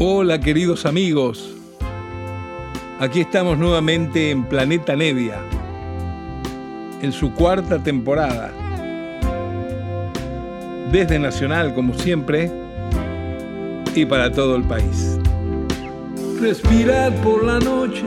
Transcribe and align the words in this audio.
Hola 0.00 0.38
queridos 0.38 0.86
amigos, 0.86 1.56
aquí 3.00 3.22
estamos 3.22 3.58
nuevamente 3.58 4.30
en 4.30 4.44
Planeta 4.44 4.94
Nevia, 4.94 5.40
en 7.02 7.10
su 7.10 7.34
cuarta 7.34 7.82
temporada. 7.82 8.52
Desde 10.92 11.18
Nacional, 11.18 11.74
como 11.74 11.94
siempre, 11.94 12.48
y 13.96 14.06
para 14.06 14.30
todo 14.30 14.54
el 14.54 14.62
país. 14.62 15.18
Respirar 16.40 17.12
por 17.24 17.42
la 17.42 17.58
noche, 17.58 18.04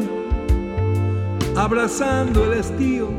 abrazando 1.58 2.54
el 2.54 2.60
estío, 2.60 3.10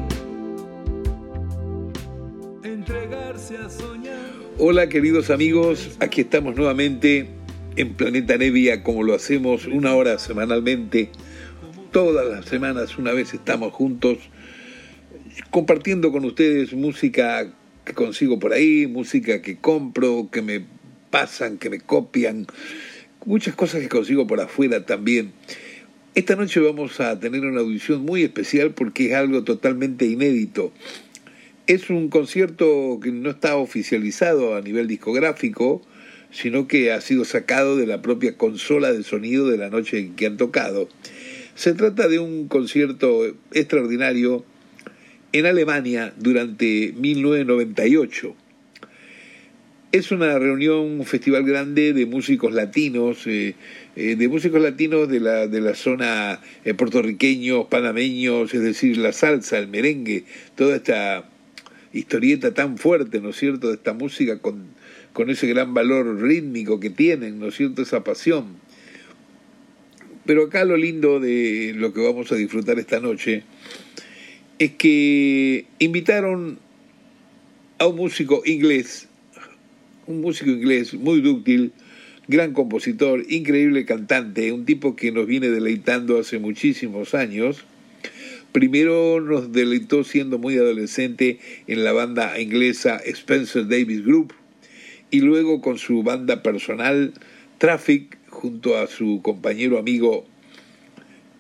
entregarse 2.65 3.59
a 3.59 3.69
soñar. 3.69 4.33
Hola 4.59 4.89
queridos 4.89 5.29
amigos, 5.29 5.91
aquí 6.01 6.23
estamos 6.23 6.57
nuevamente 6.57 7.42
en 7.77 7.95
Planeta 7.95 8.37
Nevia 8.37 8.83
como 8.83 9.03
lo 9.03 9.15
hacemos 9.15 9.67
una 9.67 9.95
hora 9.95 10.19
semanalmente. 10.19 11.11
Todas 11.91 12.27
las 12.27 12.47
semanas 12.47 12.99
una 12.99 13.13
vez 13.13 13.35
estamos 13.35 13.73
juntos 13.73 14.19
compartiendo 15.51 16.13
con 16.13 16.25
ustedes 16.25 16.75
música 16.75 17.53
que 17.85 17.95
consigo 17.95 18.39
por 18.39 18.53
ahí, 18.53 18.87
música 18.87 19.43
que 19.43 19.57
compro, 19.57 20.29
que 20.31 20.43
me 20.43 20.65
pasan, 21.11 21.59
que 21.59 21.71
me 21.71 21.81
copian, 21.81 22.47
muchas 23.25 23.55
cosas 23.55 23.81
que 23.81 23.89
consigo 23.89 24.27
por 24.27 24.41
afuera 24.41 24.85
también. 24.85 25.33
Esta 26.15 26.37
noche 26.37 26.61
vamos 26.61 27.01
a 27.01 27.19
tener 27.19 27.45
una 27.45 27.61
audición 27.61 28.03
muy 28.03 28.23
especial 28.23 28.73
porque 28.73 29.07
es 29.07 29.15
algo 29.15 29.45
totalmente 29.45 30.05
inédito. 30.05 30.73
Es 31.67 31.91
un 31.91 32.09
concierto 32.09 32.99
que 33.03 33.13
no 33.13 33.31
está 33.31 33.57
oficializado 33.57 34.57
a 34.57 34.61
nivel 34.61 34.89
discográfico, 34.89 35.83
sino 36.33 36.67
que 36.67 36.93
ha 36.93 37.01
sido 37.01 37.25
sacado 37.25 37.77
de 37.77 37.87
la 37.87 38.03
propia 38.03 38.37
consola 38.37 38.93
de 38.93 39.05
sonido 39.05 39.49
de 39.49 39.59
la 39.59 39.71
noche 39.71 39.99
en 39.99 40.17
que 40.17 40.27
han 40.27 40.39
tocado. 40.39 40.89
Se 41.55 41.75
trata 41.75 42.09
de 42.09 42.19
un 42.19 42.49
concierto 42.49 43.27
extraordinario 43.53 44.45
en 45.33 45.47
Alemania 45.47 46.13
durante 46.19 46.95
1998. 46.97 48.35
Es 49.93 50.11
una 50.11 50.39
reunión, 50.39 50.79
un 50.79 51.05
festival 51.05 51.45
grande 51.45 51.93
de 51.93 52.07
músicos 52.07 52.55
latinos, 52.55 53.27
eh, 53.27 53.55
eh, 53.95 54.17
de 54.17 54.29
músicos 54.29 54.63
latinos 54.63 55.07
de 55.11 55.21
la, 55.21 55.47
de 55.47 55.61
la 55.61 55.75
zona 55.75 56.41
eh, 56.65 56.73
puertorriqueños, 56.73 57.67
panameños, 57.67 58.55
es 58.55 58.63
decir, 58.63 58.97
la 58.97 59.13
salsa, 59.13 59.59
el 59.59 59.69
merengue, 59.69 60.25
toda 60.55 60.77
esta 60.77 61.29
historieta 61.93 62.55
tan 62.55 62.79
fuerte, 62.79 63.21
¿no 63.21 63.31
es 63.31 63.37
cierto?, 63.37 63.69
de 63.69 63.75
esta 63.75 63.93
música 63.93 64.39
con 65.13 65.31
ese 65.31 65.47
gran 65.47 65.75
valor 65.75 66.21
rítmico 66.21 66.81
que 66.81 66.91
tienen, 66.91 67.39
¿no 67.39 67.49
es 67.49 67.57
cierto?, 67.57 67.83
esa 67.83 68.05
pasión. 68.05 68.57
Pero 70.25 70.45
acá 70.45 70.65
lo 70.65 70.77
lindo 70.77 71.21
de 71.21 71.73
lo 71.77 71.93
que 71.93 72.01
vamos 72.01 72.31
a 72.33 72.37
disfrutar 72.37 72.79
esta 72.79 73.01
noche 73.01 73.43
es 74.59 74.73
que 74.73 75.67
invitaron 75.81 76.59
a 77.79 77.87
un 77.87 77.97
músico 77.97 78.43
inglés, 78.45 79.09
un 80.07 80.21
músico 80.21 80.51
inglés 80.51 80.95
muy 80.95 81.21
dúctil, 81.21 81.73
gran 82.29 82.53
compositor, 82.53 83.25
increíble 83.29 83.85
cantante, 83.85 84.53
un 84.53 84.65
tipo 84.65 84.95
que 84.95 85.11
nos 85.11 85.27
viene 85.27 85.49
deleitando 85.49 86.19
hace 86.21 86.39
muchísimos 86.39 87.15
años. 87.15 87.65
Primero 88.53 89.21
nos 89.21 89.51
deleitó 89.51 90.05
siendo 90.05 90.39
muy 90.39 90.57
adolescente 90.57 91.41
en 91.67 91.83
la 91.83 91.93
banda 91.93 92.39
inglesa 92.39 93.01
Spencer 93.05 93.67
Davis 93.67 94.05
Group 94.05 94.33
y 95.13 95.21
luego 95.21 95.61
con 95.61 95.79
su 95.79 96.03
banda 96.03 96.43
personal 96.43 97.13
Traffic 97.59 98.19
junto 98.29 98.77
a 98.77 98.89
su 98.89 99.21
compañero 99.23 99.79
amigo 99.79 100.25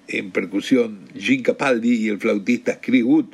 en 0.06 0.30
percusión 0.30 1.00
Jim 1.18 1.42
Capaldi 1.42 1.94
y 1.94 2.08
el 2.08 2.18
flautista 2.18 2.80
Chris 2.80 3.02
Wood. 3.02 3.26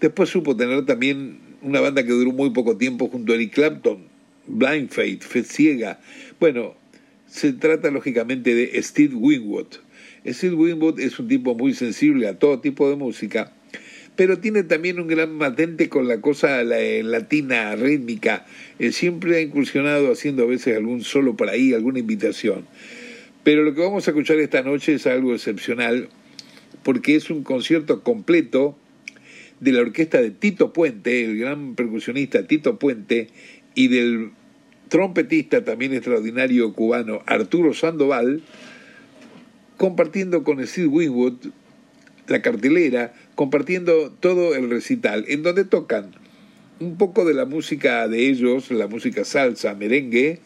Después 0.00 0.28
supo 0.28 0.54
tener 0.56 0.84
también 0.84 1.38
una 1.62 1.80
banda 1.80 2.04
que 2.04 2.12
duró 2.12 2.32
muy 2.32 2.50
poco 2.50 2.76
tiempo 2.76 3.08
junto 3.08 3.32
a 3.32 3.36
Eric 3.36 3.54
Clapton, 3.54 4.04
Blind 4.46 4.90
Faith, 4.90 5.22
Fe 5.22 5.42
Ciega. 5.42 6.00
Bueno, 6.38 6.74
se 7.26 7.54
trata 7.54 7.90
lógicamente 7.90 8.54
de 8.54 8.80
Steve 8.82 9.14
Winwood. 9.14 9.68
Steve 10.26 10.54
Winwood 10.54 11.00
es 11.00 11.18
un 11.18 11.28
tipo 11.28 11.54
muy 11.54 11.72
sensible 11.72 12.28
a 12.28 12.38
todo 12.38 12.60
tipo 12.60 12.90
de 12.90 12.96
música, 12.96 13.54
pero 14.20 14.38
tiene 14.38 14.64
también 14.64 15.00
un 15.00 15.06
gran 15.06 15.32
matente 15.32 15.88
con 15.88 16.06
la 16.06 16.20
cosa 16.20 16.62
la, 16.62 16.76
latina, 17.02 17.74
rítmica. 17.74 18.44
Él 18.78 18.92
siempre 18.92 19.38
ha 19.38 19.40
incursionado 19.40 20.12
haciendo 20.12 20.42
a 20.42 20.46
veces 20.46 20.76
algún 20.76 21.04
solo 21.04 21.36
por 21.36 21.48
ahí, 21.48 21.72
alguna 21.72 22.00
invitación. 22.00 22.66
Pero 23.44 23.62
lo 23.62 23.74
que 23.74 23.80
vamos 23.80 24.06
a 24.06 24.10
escuchar 24.10 24.38
esta 24.38 24.60
noche 24.60 24.92
es 24.92 25.06
algo 25.06 25.32
excepcional 25.32 26.10
porque 26.82 27.16
es 27.16 27.30
un 27.30 27.44
concierto 27.44 28.02
completo 28.02 28.76
de 29.58 29.72
la 29.72 29.80
orquesta 29.80 30.20
de 30.20 30.32
Tito 30.32 30.74
Puente, 30.74 31.24
el 31.24 31.38
gran 31.38 31.74
percusionista 31.74 32.46
Tito 32.46 32.78
Puente, 32.78 33.28
y 33.74 33.88
del 33.88 34.32
trompetista 34.90 35.64
también 35.64 35.94
extraordinario 35.94 36.74
cubano 36.74 37.22
Arturo 37.24 37.72
Sandoval, 37.72 38.42
compartiendo 39.78 40.44
con 40.44 40.62
Steve 40.66 40.88
Winwood 40.88 41.38
la 42.30 42.42
cartelera, 42.42 43.14
compartiendo 43.40 44.12
todo 44.20 44.54
el 44.54 44.68
recital, 44.68 45.24
en 45.26 45.42
donde 45.42 45.64
tocan 45.64 46.10
un 46.78 46.98
poco 46.98 47.24
de 47.24 47.32
la 47.32 47.46
música 47.46 48.06
de 48.06 48.28
ellos, 48.28 48.70
la 48.70 48.86
música 48.86 49.24
salsa, 49.24 49.72
merengue, 49.72 50.40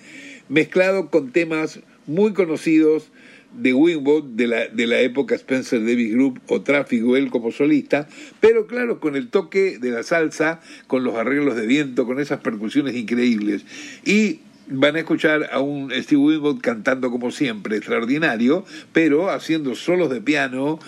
mezclado 0.49 1.10
con 1.10 1.32
temas 1.32 1.81
muy 2.06 2.34
conocidos 2.34 3.10
de 3.53 3.75
Winwood 3.75 4.37
de 4.37 4.47
la, 4.47 4.69
de 4.69 4.87
la 4.87 5.00
época 5.00 5.34
Spencer 5.34 5.81
Davis 5.81 6.12
Group 6.12 6.41
o 6.47 6.62
Tráfico, 6.62 7.16
él 7.16 7.31
como 7.31 7.50
solista, 7.50 8.09
pero 8.38 8.69
claro, 8.69 9.00
con 9.00 9.16
el 9.16 9.28
toque 9.28 9.81
de 9.81 9.91
la 9.91 10.05
salsa, 10.05 10.61
con 10.87 11.03
los 11.03 11.16
arreglos 11.16 11.56
de 11.56 11.66
viento, 11.66 12.06
con 12.06 12.21
esas 12.21 12.43
percusiones 12.43 12.94
increíbles. 12.94 13.65
Y 14.05 14.38
van 14.66 14.97
a 14.97 15.00
escuchar 15.00 15.50
a 15.52 15.60
un 15.60 15.91
Steve 15.91 16.20
Winwood 16.20 16.60
cantando 16.60 17.10
como 17.10 17.30
siempre, 17.30 17.76
extraordinario, 17.76 18.64
pero 18.92 19.30
haciendo 19.30 19.75
solos 19.75 20.10
de 20.10 20.20
piano, 20.20 20.78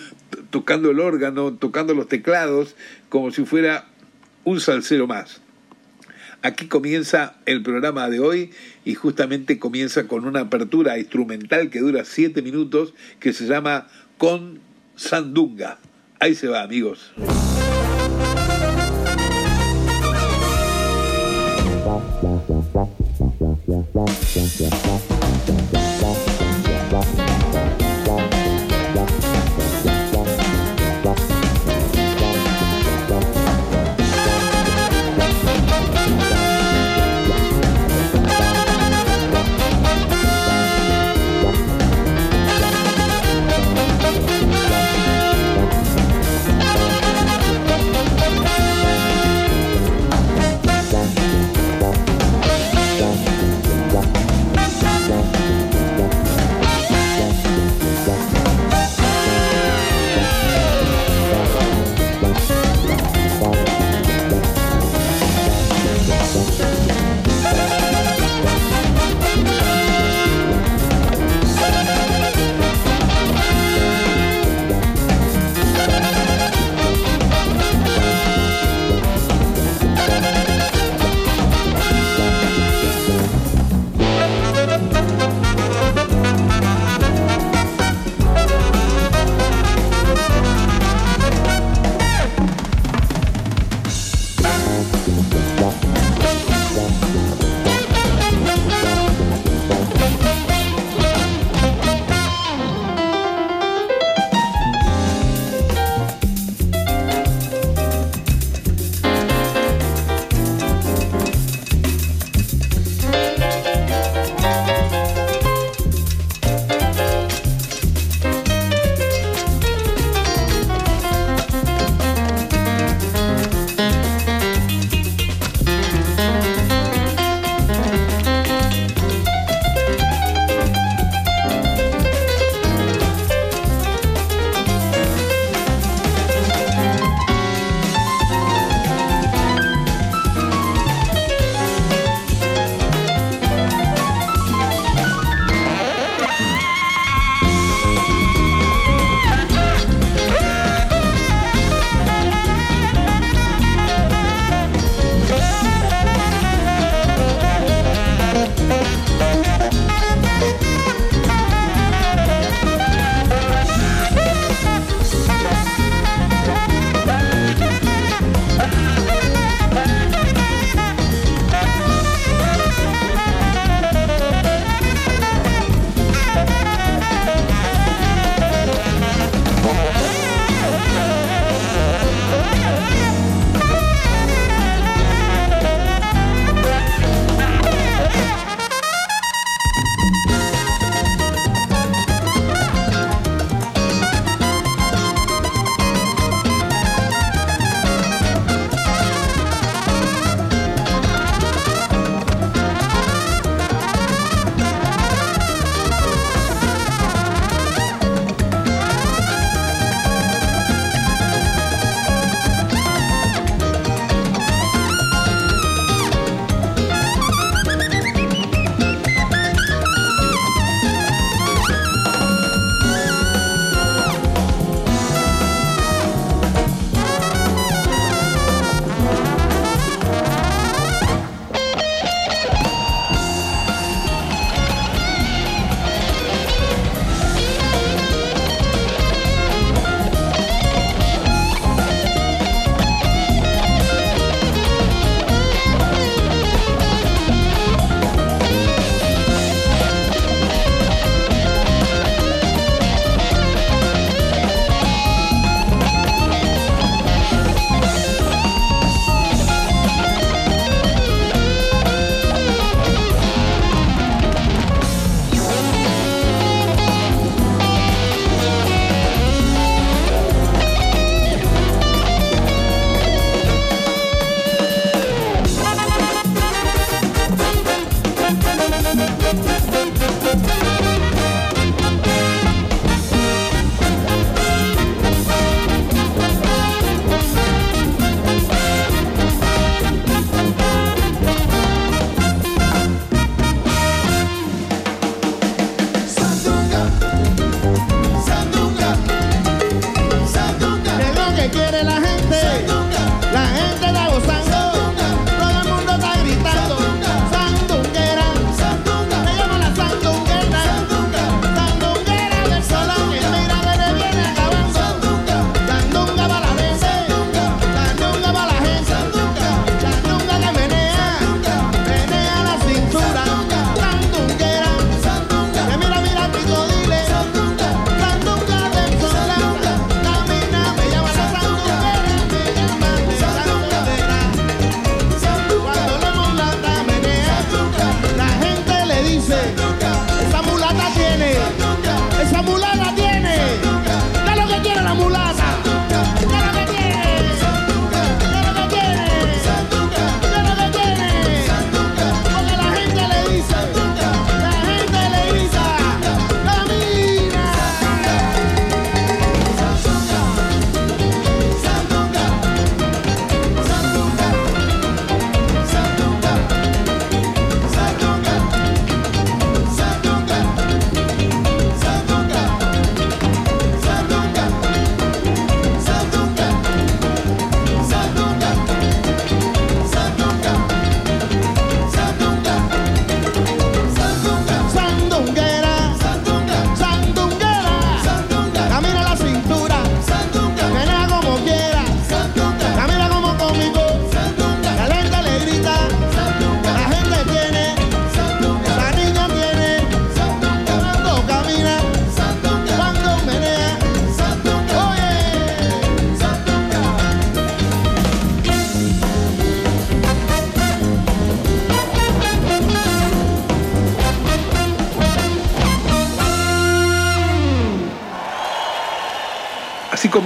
tocando 0.50 0.90
el 0.90 1.00
órgano, 1.00 1.54
tocando 1.54 1.94
los 1.94 2.08
teclados, 2.08 2.76
como 3.08 3.30
si 3.30 3.44
fuera 3.44 3.86
un 4.44 4.60
salsero 4.60 5.06
más. 5.06 5.40
Aquí 6.42 6.68
comienza 6.68 7.36
el 7.46 7.62
programa 7.62 8.08
de 8.08 8.20
hoy 8.20 8.50
y 8.84 8.94
justamente 8.94 9.58
comienza 9.58 10.06
con 10.06 10.26
una 10.26 10.40
apertura 10.40 10.98
instrumental 10.98 11.70
que 11.70 11.80
dura 11.80 12.04
siete 12.04 12.42
minutos 12.42 12.94
que 13.18 13.32
se 13.32 13.46
llama 13.46 13.88
Con 14.18 14.60
Sandunga. 14.94 15.78
Ahí 16.20 16.34
se 16.34 16.48
va, 16.48 16.62
amigos. 16.62 17.12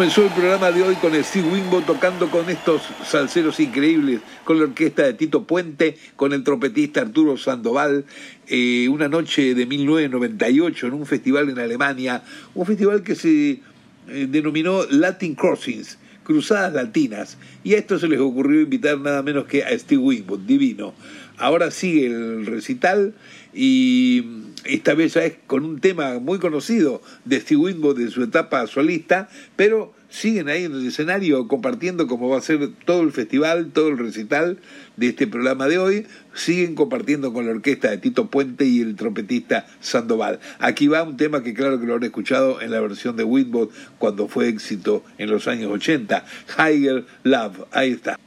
Comenzó 0.01 0.25
el 0.25 0.31
programa 0.31 0.73
de 0.73 0.83
hoy 0.83 0.95
con 0.95 1.13
Steve 1.23 1.47
Wimbo 1.47 1.83
tocando 1.83 2.31
con 2.31 2.49
estos 2.49 2.81
salseros 3.05 3.61
increíbles, 3.61 4.23
con 4.45 4.59
la 4.59 4.65
orquesta 4.65 5.03
de 5.03 5.13
Tito 5.13 5.45
Puente, 5.45 5.95
con 6.17 6.33
el 6.33 6.43
trompetista 6.43 7.03
Arturo 7.03 7.37
Sandoval, 7.37 8.07
eh, 8.47 8.89
una 8.89 9.09
noche 9.09 9.55
de 9.55 9.67
1998 9.67 10.87
en 10.87 10.95
un 10.95 11.05
festival 11.05 11.51
en 11.51 11.59
Alemania, 11.59 12.23
un 12.55 12.65
festival 12.65 13.03
que 13.03 13.15
se 13.15 13.61
eh, 14.09 14.27
denominó 14.27 14.87
Latin 14.89 15.35
Crossings, 15.35 15.99
Cruzadas 16.25 16.73
Latinas, 16.73 17.37
y 17.63 17.75
a 17.75 17.77
esto 17.77 17.99
se 17.99 18.09
les 18.09 18.21
ocurrió 18.21 18.63
invitar 18.63 18.99
nada 18.99 19.23
menos 19.23 19.45
que 19.45 19.65
a 19.65 19.79
Steve 19.79 20.01
Wimbo, 20.01 20.39
divino. 20.39 20.95
Ahora 21.37 21.71
sigue 21.71 22.07
el 22.07 22.47
recital 22.47 23.13
y 23.53 24.25
esta 24.65 24.95
vez 24.95 25.15
ya 25.15 25.25
es 25.25 25.35
con 25.47 25.65
un 25.65 25.81
tema 25.81 26.19
muy 26.19 26.39
conocido 26.39 27.03
de 27.25 27.41
Steve 27.41 27.61
Wingo 27.61 27.95
de 27.95 28.11
su 28.11 28.23
etapa 28.23 28.67
solista, 28.67 29.29
pero 29.57 29.95
siguen 30.09 30.49
ahí 30.49 30.65
en 30.65 30.73
el 30.73 30.87
escenario 30.87 31.47
compartiendo 31.49 32.07
como 32.07 32.29
va 32.29 32.39
a 32.39 32.43
ser 32.43 32.69
todo 32.85 33.03
el 33.03 33.13
festival, 33.13 33.71
todo 33.73 33.89
el 33.89 33.99
recital 33.99 34.59
de 34.97 35.09
este 35.09 35.27
programa 35.27 35.69
de 35.69 35.79
hoy, 35.79 36.07
siguen 36.35 36.75
compartiendo 36.75 37.33
con 37.33 37.47
la 37.47 37.53
orquesta 37.53 37.91
de 37.91 37.99
Tito 37.99 38.29
Puente 38.29 38.65
y 38.65 38.81
el 38.81 38.97
trompetista 38.97 39.67
Sandoval. 39.81 40.41
Aquí 40.59 40.89
va 40.89 41.03
un 41.03 41.17
tema 41.17 41.43
que 41.43 41.55
claro 41.55 41.81
que 41.81 41.87
lo 41.87 41.95
han 41.95 42.03
escuchado 42.03 42.61
en 42.61 42.71
la 42.71 42.81
versión 42.81 43.17
de 43.17 43.25
Winwood 43.25 43.71
cuando 43.99 44.29
fue 44.29 44.49
éxito 44.49 45.05
en 45.19 45.31
los 45.31 45.49
años 45.49 45.71
80, 45.73 46.25
Higher 46.59 47.05
Love, 47.23 47.67
ahí 47.73 47.93
está. 47.93 48.19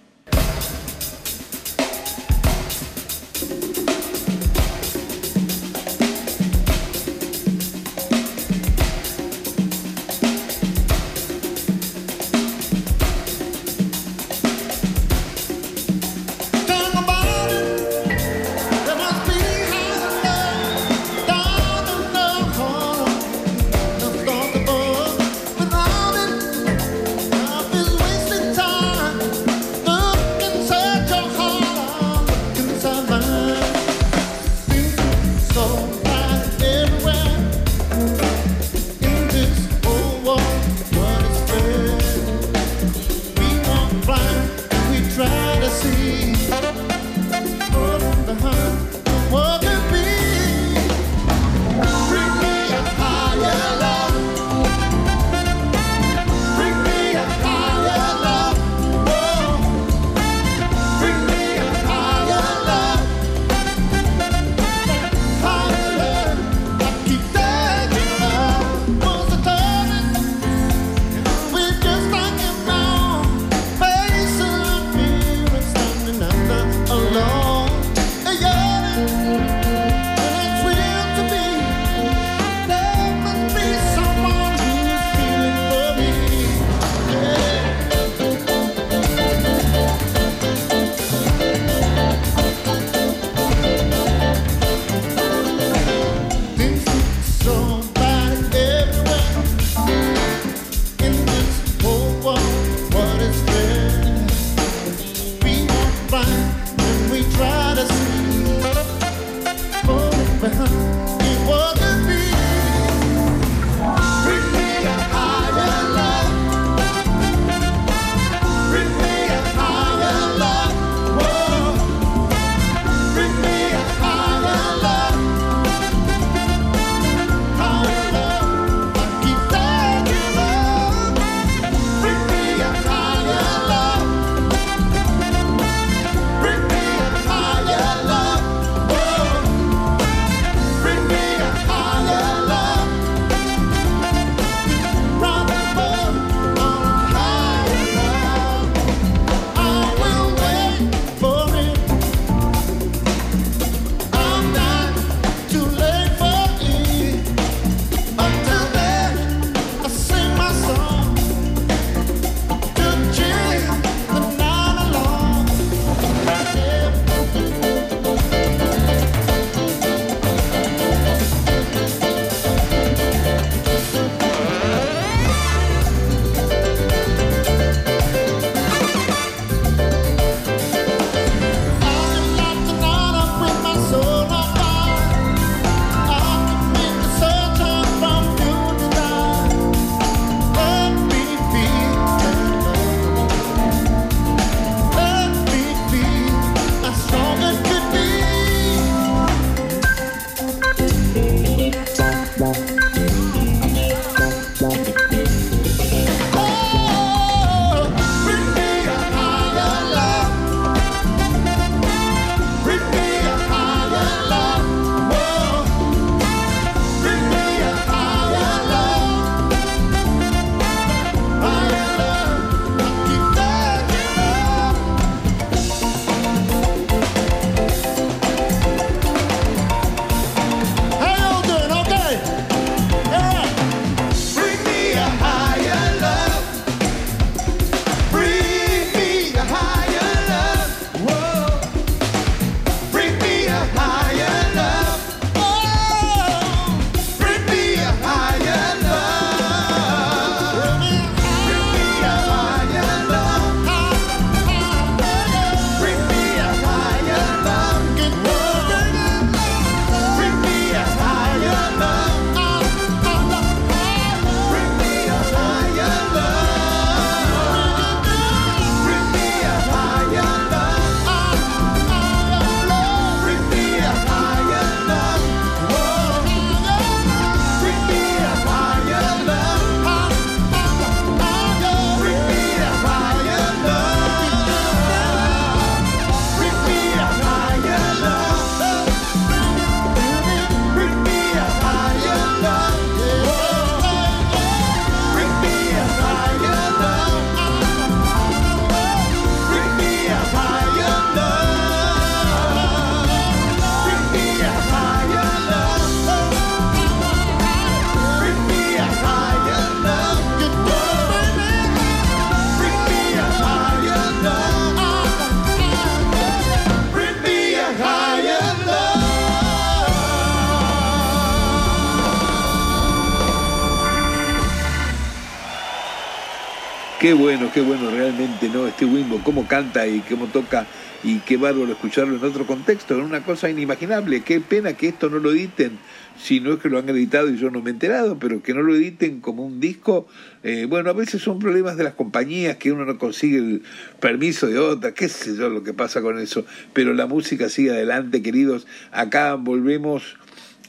Qué 327.03 327.12
bueno, 327.12 327.51
qué 327.53 327.60
bueno 327.60 327.91
realmente, 327.91 328.48
¿no? 328.48 328.65
Este 328.65 328.86
Wimbo, 328.86 329.19
cómo 329.25 329.45
canta 329.45 329.86
y 329.86 330.00
cómo 330.10 330.27
toca 330.27 330.65
y 331.03 331.19
qué 331.19 331.36
bárbaro 331.36 331.69
escucharlo 331.69 332.15
en 332.15 332.24
otro 332.24 332.48
contexto, 332.48 332.95
en 332.95 333.01
una 333.01 333.25
cosa 333.25 333.50
inimaginable. 333.50 334.22
Qué 334.22 334.39
pena 334.39 334.72
que 334.72 334.88
esto 334.88 335.10
no 335.10 335.19
lo 335.19 335.33
editen, 335.33 335.79
si 336.17 336.39
no 336.39 336.53
es 336.53 336.60
que 336.60 336.69
lo 336.69 336.79
han 336.79 336.88
editado 336.88 337.29
y 337.29 337.36
yo 337.36 337.51
no 337.51 337.62
me 337.62 337.72
he 337.72 337.74
enterado, 337.74 338.17
pero 338.19 338.41
que 338.41 338.53
no 338.53 338.62
lo 338.62 338.74
editen 338.74 339.19
como 339.19 339.45
un 339.45 339.60
disco. 339.60 340.07
Eh, 340.43 340.65
bueno, 340.69 340.91
a 340.91 340.93
veces 340.93 341.22
son 341.22 341.39
problemas 341.39 341.75
de 341.75 341.83
las 341.83 341.93
compañías 341.95 342.55
que 342.55 342.72
uno 342.72 342.86
no 342.86 342.98
consigue 342.98 343.39
el 343.39 343.63
permiso 344.00 344.48
de 344.48 344.59
otra, 344.59 344.94
qué 344.94 345.09
sé 345.09 345.35
yo 345.35 345.50
lo 345.50 345.61
que 345.61 345.74
pasa 345.74 346.01
con 346.01 346.18
eso, 346.20 346.46
pero 346.72 346.94
la 346.94 347.05
música 347.05 347.50
sigue 347.50 347.72
adelante, 347.72 348.22
queridos. 348.22 348.66
Acá 348.94 349.35
volvemos 349.35 350.16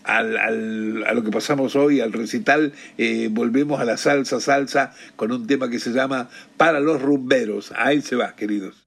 al, 0.05 0.37
al, 0.37 1.05
a 1.07 1.15
lo 1.15 1.25
que 1.25 1.31
pasamos 1.31 1.77
hoy, 1.77 2.01
al 2.01 2.13
recital, 2.13 2.73
eh, 2.99 3.29
volvemos 3.31 3.81
a 3.81 3.85
la 3.85 3.97
salsa, 3.97 4.41
salsa, 4.41 4.93
con 5.17 5.33
un 5.33 5.47
tema 5.47 5.69
que 5.69 5.79
se 5.79 5.91
llama 5.91 6.29
Para 6.57 6.81
los 6.81 7.03
rumberos. 7.03 7.73
Ahí 7.77 8.01
se 8.01 8.17
va, 8.17 8.35
queridos. 8.37 8.85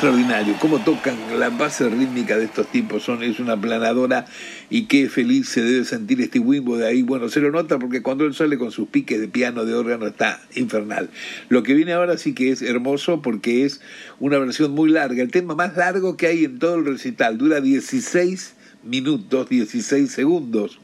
Extraordinario. 0.00 0.56
Cómo 0.58 0.78
tocan 0.78 1.14
la 1.38 1.50
base 1.50 1.86
rítmica 1.90 2.38
de 2.38 2.46
estos 2.46 2.66
tipos. 2.68 3.02
Son, 3.02 3.22
es 3.22 3.38
una 3.38 3.60
planadora 3.60 4.24
y 4.70 4.86
qué 4.86 5.10
feliz 5.10 5.50
se 5.50 5.60
debe 5.60 5.84
sentir 5.84 6.22
este 6.22 6.38
Wimbo 6.38 6.78
de 6.78 6.86
ahí. 6.86 7.02
Bueno, 7.02 7.28
se 7.28 7.38
lo 7.40 7.50
nota 7.50 7.78
porque 7.78 8.00
cuando 8.00 8.24
él 8.24 8.32
sale 8.32 8.56
con 8.56 8.72
sus 8.72 8.88
piques 8.88 9.20
de 9.20 9.28
piano, 9.28 9.66
de 9.66 9.74
órgano, 9.74 10.06
está 10.06 10.40
infernal. 10.54 11.10
Lo 11.50 11.62
que 11.62 11.74
viene 11.74 11.92
ahora 11.92 12.16
sí 12.16 12.32
que 12.32 12.50
es 12.50 12.62
hermoso 12.62 13.20
porque 13.20 13.66
es 13.66 13.82
una 14.20 14.38
versión 14.38 14.70
muy 14.70 14.88
larga. 14.88 15.22
El 15.22 15.30
tema 15.30 15.54
más 15.54 15.76
largo 15.76 16.16
que 16.16 16.28
hay 16.28 16.46
en 16.46 16.58
todo 16.58 16.76
el 16.76 16.86
recital. 16.86 17.36
Dura 17.36 17.60
16 17.60 18.54
minutos, 18.82 19.50
16 19.50 20.10
segundos. 20.10 20.80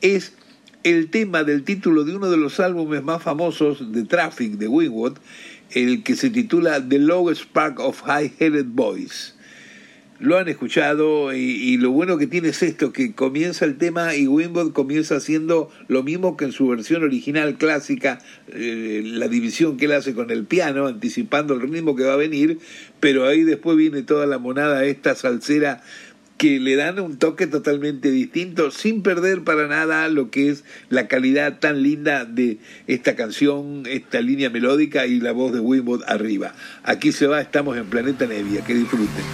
Es 0.00 0.32
el 0.84 1.10
tema 1.10 1.42
del 1.42 1.64
título 1.64 2.04
de 2.04 2.14
uno 2.14 2.30
de 2.30 2.36
los 2.36 2.60
álbumes 2.60 3.02
más 3.02 3.20
famosos 3.20 3.90
de 3.90 4.04
Traffic 4.04 4.52
de 4.52 4.68
Winwood 4.68 5.16
el 5.74 6.02
que 6.02 6.16
se 6.16 6.30
titula 6.30 6.86
The 6.88 6.98
Lowest 6.98 7.42
Spark 7.42 7.80
of 7.80 8.02
High-Headed 8.02 8.66
Boys. 8.66 9.34
Lo 10.20 10.38
han 10.38 10.48
escuchado 10.48 11.34
y, 11.34 11.76
lo 11.76 11.90
bueno 11.90 12.16
que 12.16 12.28
tiene 12.28 12.48
es 12.48 12.62
esto, 12.62 12.92
que 12.92 13.14
comienza 13.14 13.64
el 13.64 13.76
tema 13.76 14.14
y 14.14 14.28
Winwood 14.28 14.72
comienza 14.72 15.16
haciendo 15.16 15.70
lo 15.88 16.04
mismo 16.04 16.36
que 16.36 16.44
en 16.44 16.52
su 16.52 16.68
versión 16.68 17.02
original 17.02 17.58
clásica, 17.58 18.20
eh, 18.48 19.02
la 19.04 19.26
división 19.26 19.76
que 19.76 19.86
él 19.86 19.92
hace 19.92 20.14
con 20.14 20.30
el 20.30 20.44
piano, 20.44 20.86
anticipando 20.86 21.54
el 21.54 21.62
ritmo 21.62 21.96
que 21.96 22.04
va 22.04 22.12
a 22.12 22.16
venir, 22.16 22.58
pero 23.00 23.26
ahí 23.26 23.42
después 23.42 23.76
viene 23.76 24.02
toda 24.02 24.26
la 24.26 24.38
monada 24.38 24.84
esta 24.84 25.16
salsera 25.16 25.82
que 26.36 26.58
le 26.60 26.76
dan 26.76 26.98
un 26.98 27.18
toque 27.18 27.46
totalmente 27.46 28.10
distinto 28.10 28.70
sin 28.70 29.02
perder 29.02 29.44
para 29.44 29.68
nada 29.68 30.08
lo 30.08 30.30
que 30.30 30.50
es 30.50 30.64
la 30.88 31.06
calidad 31.06 31.58
tan 31.60 31.82
linda 31.82 32.24
de 32.24 32.58
esta 32.86 33.16
canción, 33.16 33.84
esta 33.86 34.20
línea 34.20 34.50
melódica 34.50 35.06
y 35.06 35.20
la 35.20 35.32
voz 35.32 35.52
de 35.52 35.60
Winwood 35.60 36.02
arriba. 36.06 36.54
Aquí 36.82 37.12
se 37.12 37.26
va, 37.26 37.40
estamos 37.40 37.76
en 37.76 37.86
Planeta 37.86 38.26
Nevia, 38.26 38.64
que 38.64 38.74
disfruten. 38.74 39.24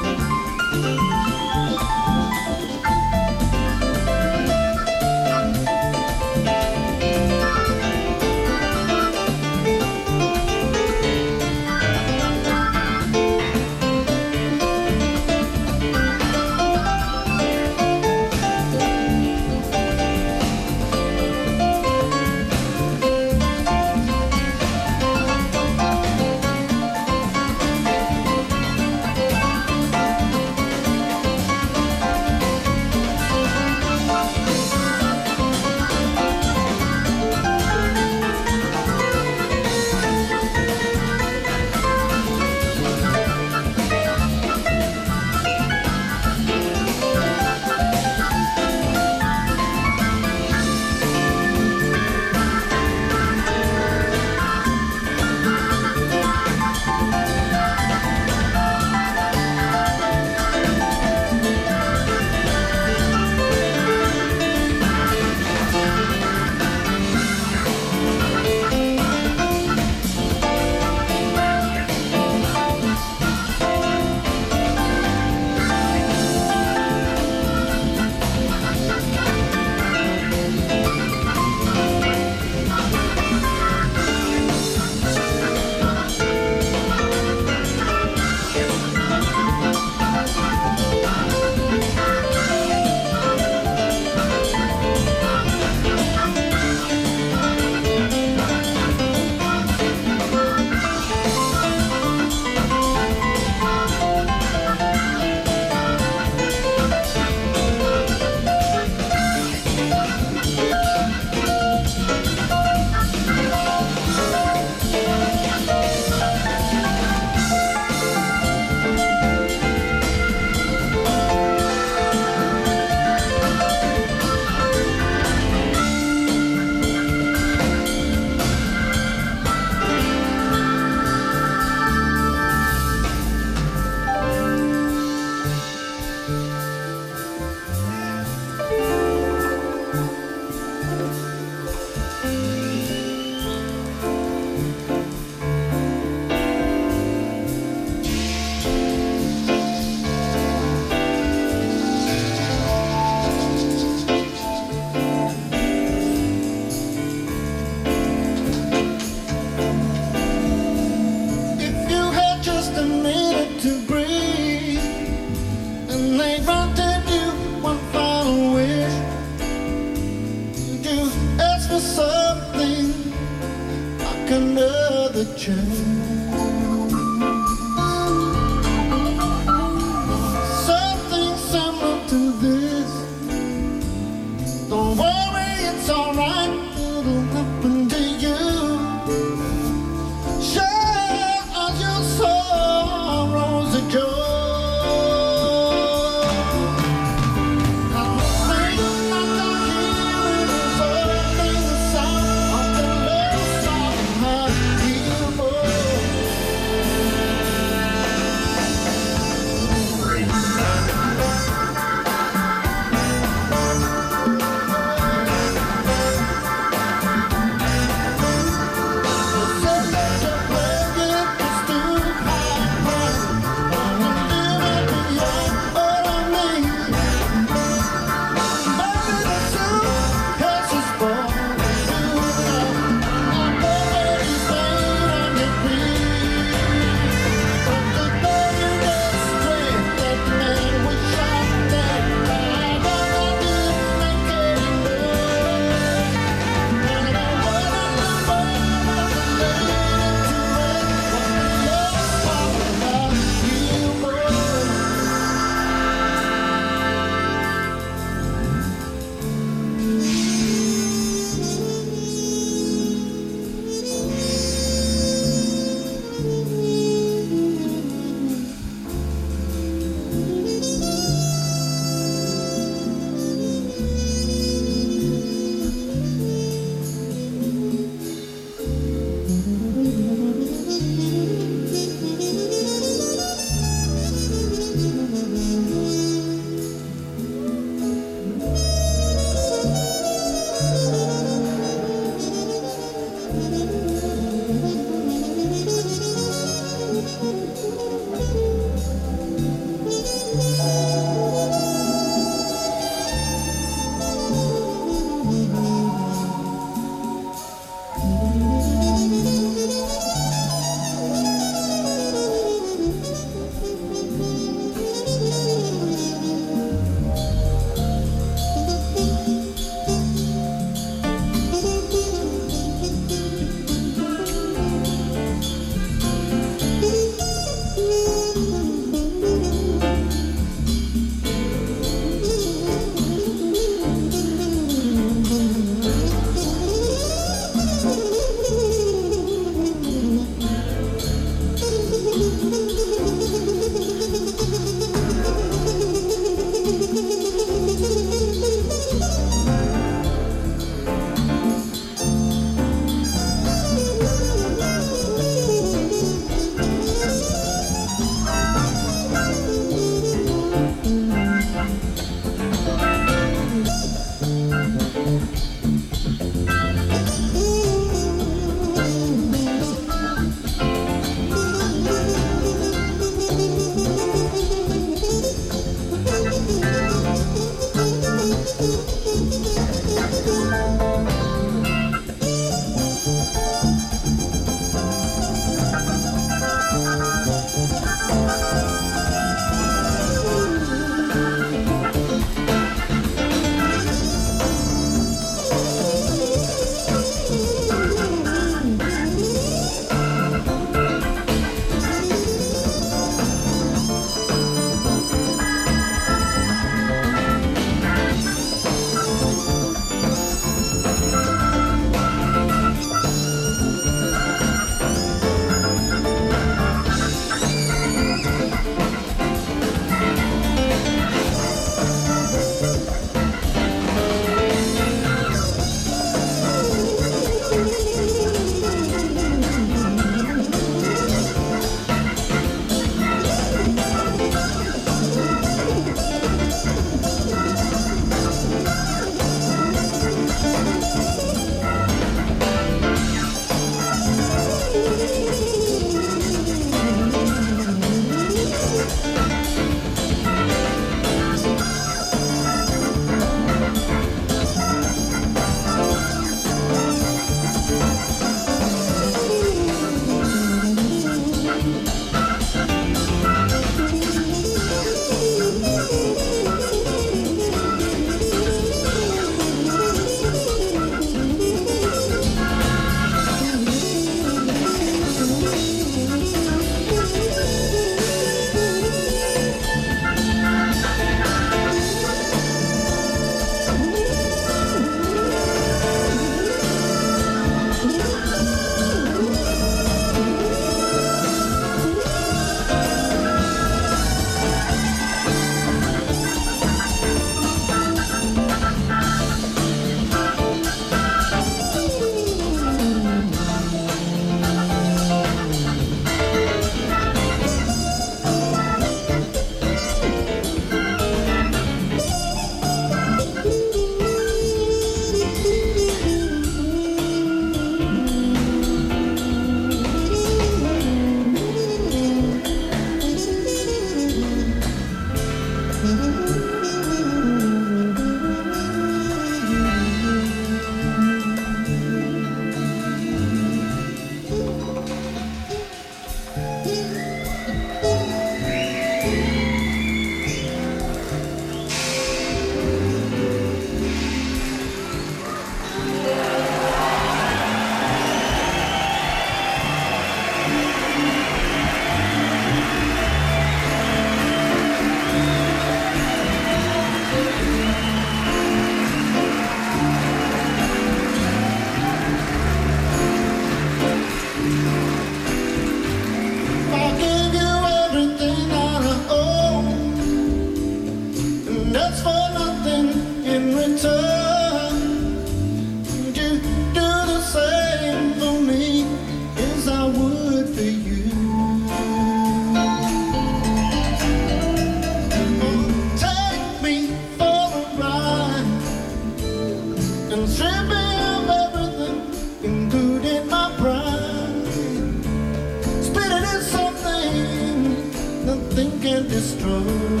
Strong. 599.21 600.00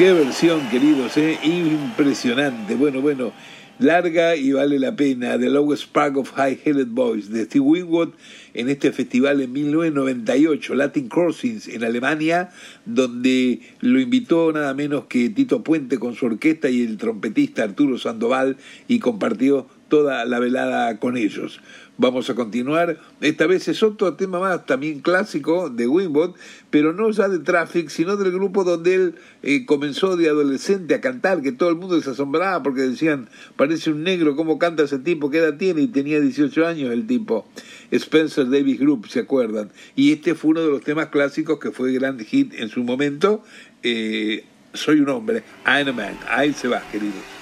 Qué 0.00 0.14
versión, 0.14 0.66
queridos, 0.70 1.14
¿eh? 1.18 1.38
impresionante. 1.44 2.74
Bueno, 2.74 3.02
bueno, 3.02 3.34
larga 3.78 4.34
y 4.34 4.50
vale 4.52 4.78
la 4.78 4.96
pena. 4.96 5.38
The 5.38 5.50
Lowest 5.50 5.82
Spark 5.82 6.16
of 6.16 6.32
High 6.32 6.58
Headed 6.64 6.86
Boys 6.86 7.28
de 7.28 7.44
Steve 7.44 7.60
Winwood 7.66 8.14
en 8.54 8.70
este 8.70 8.92
festival 8.92 9.42
en 9.42 9.52
1998, 9.52 10.74
Latin 10.74 11.06
Crossings 11.10 11.68
en 11.68 11.84
Alemania, 11.84 12.48
donde 12.86 13.60
lo 13.80 14.00
invitó 14.00 14.50
nada 14.54 14.72
menos 14.72 15.04
que 15.04 15.28
Tito 15.28 15.62
Puente 15.62 15.98
con 15.98 16.14
su 16.14 16.24
orquesta 16.24 16.70
y 16.70 16.82
el 16.82 16.96
trompetista 16.96 17.62
Arturo 17.62 17.98
Sandoval 17.98 18.56
y 18.88 19.00
compartió 19.00 19.66
toda 19.88 20.24
la 20.24 20.38
velada 20.38 20.98
con 20.98 21.18
ellos. 21.18 21.60
Vamos 22.02 22.30
a 22.30 22.34
continuar. 22.34 22.98
Esta 23.20 23.46
vez 23.46 23.68
es 23.68 23.82
otro 23.82 24.14
tema 24.14 24.40
más, 24.40 24.64
también 24.64 25.00
clásico 25.00 25.68
de 25.68 25.86
Winwood, 25.86 26.30
pero 26.70 26.94
no 26.94 27.10
ya 27.10 27.28
de 27.28 27.40
Traffic, 27.40 27.90
sino 27.90 28.16
del 28.16 28.32
grupo 28.32 28.64
donde 28.64 28.94
él 28.94 29.14
eh, 29.42 29.66
comenzó 29.66 30.16
de 30.16 30.30
adolescente 30.30 30.94
a 30.94 31.02
cantar, 31.02 31.42
que 31.42 31.52
todo 31.52 31.68
el 31.68 31.76
mundo 31.76 32.00
se 32.00 32.08
asombraba 32.08 32.62
porque 32.62 32.80
decían, 32.80 33.28
parece 33.56 33.90
un 33.90 34.02
negro, 34.02 34.34
¿cómo 34.34 34.58
canta 34.58 34.84
ese 34.84 34.98
tipo? 34.98 35.28
¿Qué 35.28 35.40
edad 35.40 35.58
tiene? 35.58 35.82
Y 35.82 35.88
tenía 35.88 36.22
18 36.22 36.66
años 36.66 36.90
el 36.90 37.06
tipo. 37.06 37.46
Spencer 37.90 38.48
Davis 38.48 38.80
Group, 38.80 39.06
¿se 39.08 39.20
acuerdan? 39.20 39.70
Y 39.94 40.12
este 40.12 40.34
fue 40.34 40.52
uno 40.52 40.62
de 40.62 40.70
los 40.70 40.80
temas 40.80 41.08
clásicos 41.08 41.58
que 41.58 41.70
fue 41.70 41.92
gran 41.92 42.18
hit 42.18 42.54
en 42.54 42.70
su 42.70 42.82
momento. 42.82 43.44
Eh, 43.82 44.46
soy 44.72 45.00
un 45.00 45.10
hombre, 45.10 45.42
I'm 45.66 45.88
a 45.88 45.92
man. 45.92 46.18
Ahí 46.30 46.54
se 46.54 46.66
va, 46.66 46.80
querido. 46.90 47.39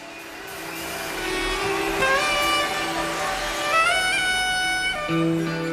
Música 5.08 5.67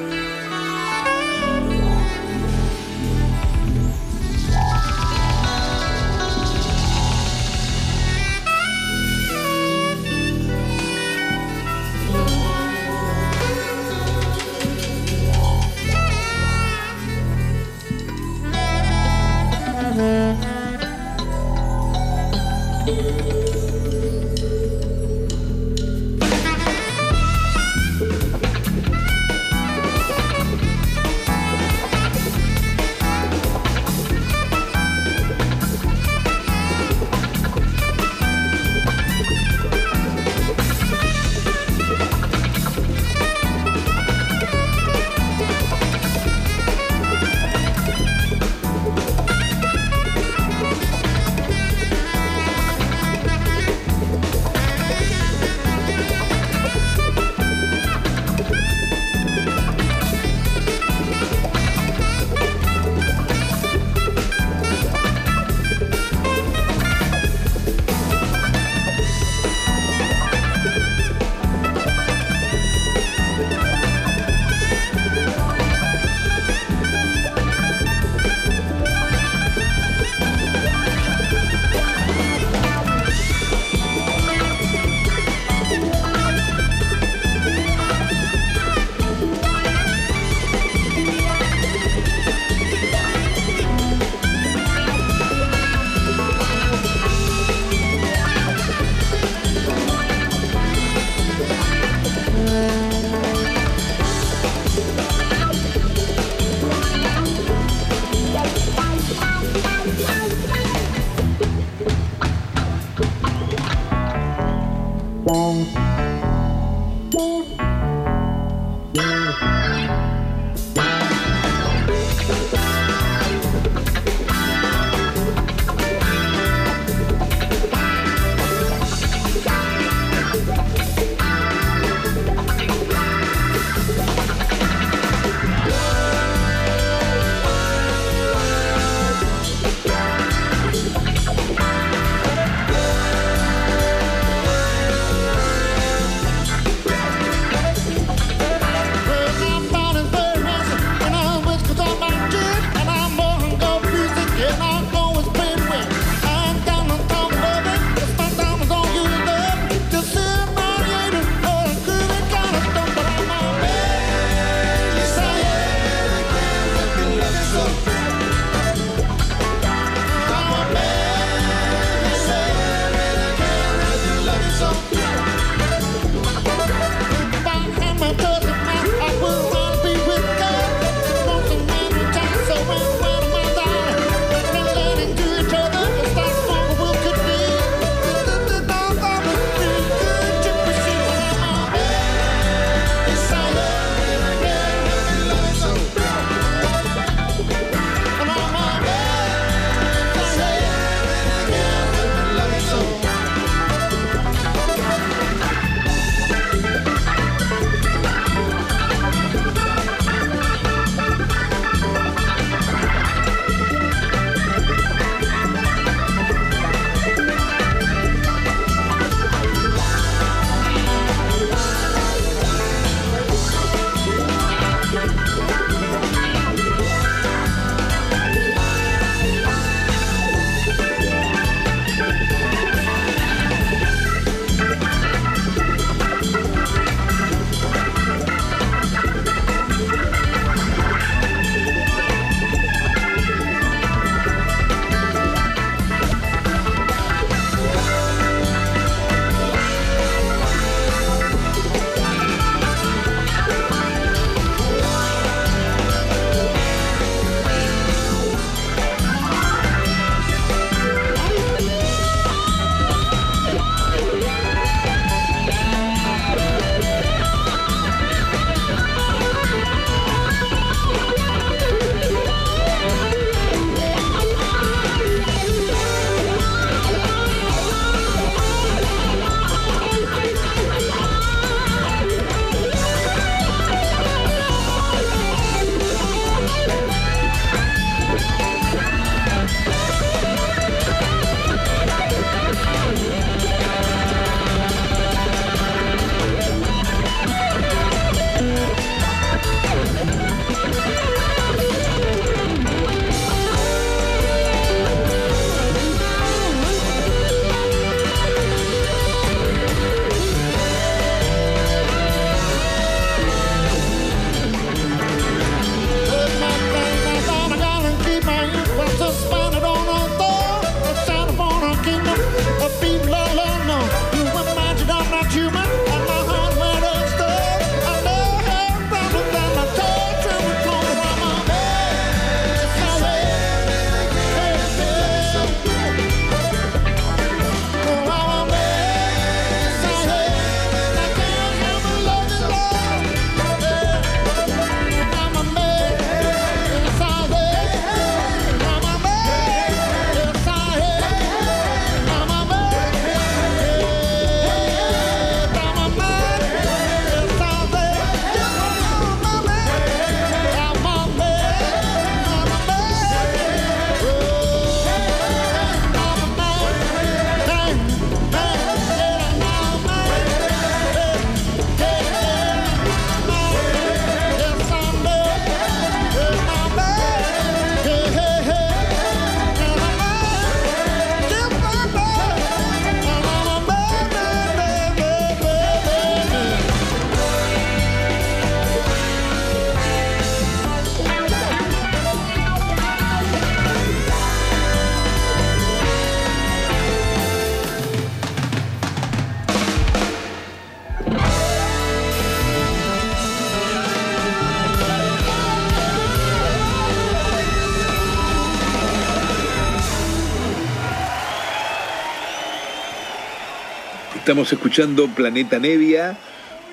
Estamos 414.15 414.51
escuchando 414.51 415.07
Planeta 415.13 415.59
Nevia, 415.59 416.17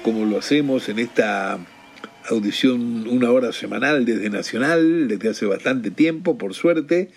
como 0.03 0.25
lo 0.25 0.39
hacemos 0.39 0.89
en 0.89 0.99
esta 0.99 1.59
audición 2.31 3.07
una 3.09 3.31
hora 3.31 3.53
semanal 3.53 4.07
desde 4.07 4.31
Nacional, 4.31 5.09
desde 5.09 5.29
hace 5.29 5.47
bastante 5.47 5.91
tiempo, 5.91 6.39
por 6.39 6.55
suerte, 6.55 7.11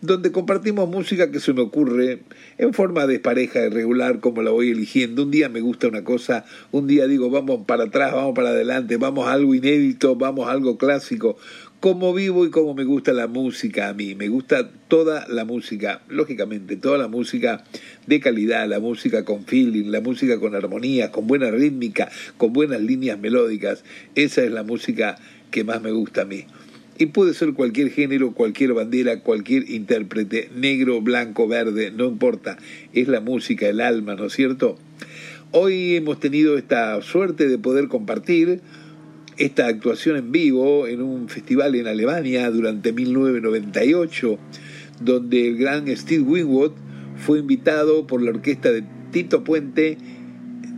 donde 0.00 0.32
compartimos 0.32 0.88
música 0.88 1.30
que 1.30 1.40
se 1.40 1.52
me 1.52 1.60
ocurre 1.60 2.20
en 2.56 2.72
forma 2.72 3.06
de 3.06 3.20
pareja 3.20 3.66
irregular, 3.66 4.20
como 4.20 4.42
la 4.42 4.52
voy 4.52 4.70
eligiendo. 4.70 5.22
Un 5.22 5.30
día 5.30 5.48
me 5.50 5.60
gusta 5.60 5.88
una 5.88 6.02
cosa, 6.02 6.46
un 6.72 6.86
día 6.86 7.06
digo 7.06 7.28
vamos 7.28 7.66
para 7.66 7.84
atrás, 7.84 8.12
vamos 8.12 8.34
para 8.34 8.50
adelante, 8.50 8.96
vamos 8.96 9.28
a 9.28 9.32
algo 9.32 9.54
inédito, 9.54 10.14
vamos 10.16 10.48
a 10.48 10.52
algo 10.52 10.78
clásico 10.78 11.36
cómo 11.84 12.14
vivo 12.14 12.46
y 12.46 12.50
cómo 12.50 12.72
me 12.72 12.84
gusta 12.84 13.12
la 13.12 13.26
música 13.26 13.90
a 13.90 13.92
mí. 13.92 14.14
Me 14.14 14.28
gusta 14.28 14.70
toda 14.88 15.28
la 15.28 15.44
música, 15.44 16.00
lógicamente, 16.08 16.78
toda 16.78 16.96
la 16.96 17.08
música 17.08 17.62
de 18.06 18.20
calidad, 18.20 18.66
la 18.66 18.80
música 18.80 19.26
con 19.26 19.44
feeling, 19.44 19.90
la 19.90 20.00
música 20.00 20.40
con 20.40 20.54
armonía, 20.54 21.10
con 21.12 21.26
buena 21.26 21.50
rítmica, 21.50 22.10
con 22.38 22.54
buenas 22.54 22.80
líneas 22.80 23.18
melódicas. 23.18 23.84
Esa 24.14 24.42
es 24.44 24.50
la 24.50 24.62
música 24.62 25.18
que 25.50 25.62
más 25.62 25.82
me 25.82 25.92
gusta 25.92 26.22
a 26.22 26.24
mí. 26.24 26.46
Y 26.96 27.04
puede 27.04 27.34
ser 27.34 27.52
cualquier 27.52 27.90
género, 27.90 28.32
cualquier 28.32 28.72
bandera, 28.72 29.20
cualquier 29.20 29.68
intérprete, 29.68 30.48
negro, 30.56 31.02
blanco, 31.02 31.46
verde, 31.46 31.90
no 31.90 32.06
importa. 32.06 32.56
Es 32.94 33.08
la 33.08 33.20
música, 33.20 33.68
el 33.68 33.82
alma, 33.82 34.14
¿no 34.14 34.24
es 34.24 34.32
cierto? 34.32 34.78
Hoy 35.50 35.96
hemos 35.96 36.18
tenido 36.18 36.56
esta 36.56 37.02
suerte 37.02 37.46
de 37.46 37.58
poder 37.58 37.88
compartir 37.88 38.62
esta 39.36 39.66
actuación 39.66 40.16
en 40.16 40.32
vivo 40.32 40.86
en 40.86 41.02
un 41.02 41.28
festival 41.28 41.74
en 41.74 41.86
Alemania 41.86 42.50
durante 42.50 42.92
1998, 42.92 44.38
donde 45.00 45.48
el 45.48 45.56
gran 45.56 45.88
Steve 45.96 46.22
Winwood 46.22 46.72
fue 47.16 47.38
invitado 47.38 48.06
por 48.06 48.22
la 48.22 48.30
orquesta 48.30 48.70
de 48.70 48.84
Tito 49.10 49.44
Puente, 49.44 49.98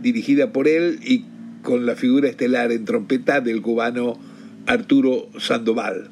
dirigida 0.01 0.51
por 0.51 0.67
él 0.67 0.99
y 1.03 1.25
con 1.61 1.85
la 1.85 1.95
figura 1.95 2.29
estelar 2.29 2.71
en 2.71 2.85
trompeta 2.85 3.41
del 3.41 3.61
cubano 3.61 4.17
Arturo 4.65 5.29
Sandoval. 5.39 6.09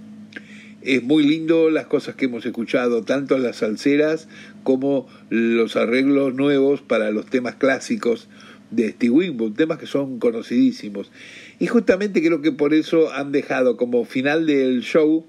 Es 0.82 1.02
muy 1.02 1.24
lindo 1.24 1.72
las 1.72 1.88
cosas 1.88 2.16
que 2.16 2.26
hemos 2.26 2.46
escuchado, 2.46 3.04
tanto 3.04 3.38
las 3.40 3.58
salseras 3.58 4.28
como 4.64 5.08
los 5.30 5.76
arreglos 5.76 6.36
nuevos 6.36 6.82
para 6.82 7.10
los 7.10 7.26
temas 7.26 7.56
clásicos 7.56 8.28
de 8.72 8.90
Steve 8.92 9.12
Winwood, 9.12 9.54
temas 9.54 9.80
que 9.80 9.88
son 9.88 10.20
conocidísimos. 10.20 11.12
Y 11.60 11.68
justamente 11.68 12.22
creo 12.22 12.42
que 12.42 12.52
por 12.52 12.74
eso 12.74 13.14
han 13.14 13.32
dejado 13.32 13.78
como 13.78 14.06
final 14.06 14.46
del 14.46 14.82
show 14.82 15.26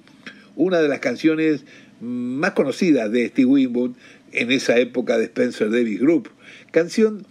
una 0.56 0.80
de 0.80 0.88
las 0.88 1.00
canciones 1.00 1.64
más 2.00 2.52
conocidas 2.52 3.10
de 3.12 3.28
Steve 3.28 3.46
Winwood 3.46 3.92
en 4.32 4.50
esa 4.50 4.78
época 4.78 5.18
de 5.18 5.24
Spencer 5.24 5.70
Davis 5.70 6.00
Group. 6.00 6.30
Canción 6.70 7.26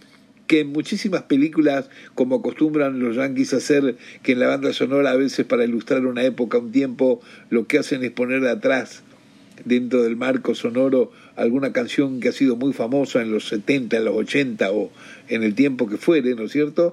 que 0.46 0.60
en 0.60 0.68
muchísimas 0.68 1.22
películas, 1.22 1.90
como 2.14 2.36
acostumbran 2.36 3.00
los 3.00 3.16
yankees 3.16 3.52
a 3.52 3.56
hacer, 3.56 3.96
que 4.22 4.32
en 4.32 4.40
la 4.40 4.46
banda 4.46 4.72
sonora 4.72 5.10
a 5.10 5.16
veces 5.16 5.44
para 5.44 5.64
ilustrar 5.64 6.06
una 6.06 6.22
época, 6.22 6.58
un 6.58 6.72
tiempo, 6.72 7.20
lo 7.50 7.66
que 7.66 7.78
hacen 7.78 8.04
es 8.04 8.12
poner 8.12 8.46
atrás, 8.46 9.02
dentro 9.64 10.02
del 10.02 10.16
marco 10.16 10.54
sonoro, 10.54 11.10
alguna 11.34 11.72
canción 11.72 12.20
que 12.20 12.28
ha 12.28 12.32
sido 12.32 12.56
muy 12.56 12.72
famosa 12.72 13.22
en 13.22 13.32
los 13.32 13.48
70, 13.48 13.96
en 13.96 14.04
los 14.04 14.14
80 14.14 14.70
o 14.70 14.90
en 15.28 15.42
el 15.42 15.54
tiempo 15.54 15.88
que 15.88 15.96
fuere, 15.96 16.34
¿no 16.34 16.44
es 16.44 16.52
cierto? 16.52 16.92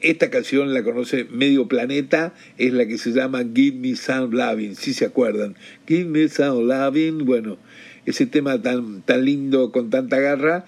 Esta 0.00 0.30
canción 0.30 0.72
la 0.72 0.84
conoce 0.84 1.24
medio 1.24 1.66
planeta, 1.66 2.34
es 2.56 2.72
la 2.72 2.86
que 2.86 2.98
se 2.98 3.10
llama 3.10 3.44
Give 3.52 3.76
Me 3.76 3.96
Some 3.96 4.36
Loving, 4.36 4.76
si 4.76 4.94
se 4.94 5.04
acuerdan. 5.04 5.56
Give 5.88 6.04
Me 6.04 6.28
Some 6.28 6.64
Loving, 6.64 7.24
bueno, 7.24 7.58
ese 8.04 8.26
tema 8.26 8.62
tan, 8.62 9.02
tan 9.02 9.24
lindo, 9.24 9.72
con 9.72 9.90
tanta 9.90 10.20
garra, 10.20 10.66